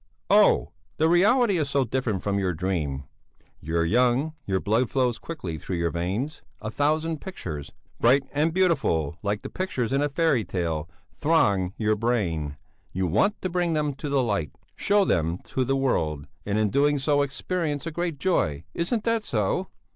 "Oh! 0.31 0.71
the 0.97 1.07
reality 1.07 1.57
is 1.57 1.69
so 1.69 1.83
different 1.85 2.23
from 2.23 2.39
your 2.39 2.55
dream! 2.55 3.03
You're 3.59 3.85
young, 3.85 4.33
your 4.47 4.59
blood 4.59 4.89
flows 4.89 5.19
quickly 5.19 5.59
through 5.59 5.77
your 5.77 5.91
veins, 5.91 6.41
a 6.59 6.71
thousand 6.71 7.21
pictures, 7.21 7.71
bright 7.99 8.23
and 8.33 8.51
beautiful 8.51 9.19
like 9.21 9.43
the 9.43 9.49
pictures 9.51 9.93
in 9.93 10.01
a 10.01 10.09
fairy 10.09 10.43
tale 10.43 10.89
throng 11.13 11.75
your 11.77 11.95
brain; 11.95 12.57
you 12.91 13.05
want 13.05 13.39
to 13.43 13.49
bring 13.51 13.73
them 13.73 13.93
to 13.93 14.09
the 14.09 14.23
light, 14.23 14.49
show 14.75 15.05
them 15.05 15.37
to 15.43 15.63
the 15.63 15.75
world 15.77 16.25
and 16.47 16.57
in 16.57 16.71
doing 16.71 16.97
so 16.97 17.21
experience 17.21 17.85
a 17.85 17.91
great 17.91 18.17
joy 18.17 18.63
isn't 18.73 19.03
that 19.03 19.21
so?" 19.23 19.67